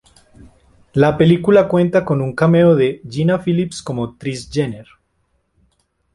[0.93, 4.87] La película cuenta con un cameo de Gina Philips como Trish Jenner.